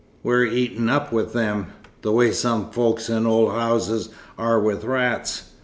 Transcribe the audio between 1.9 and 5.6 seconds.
the way some folk in old houses are with rats.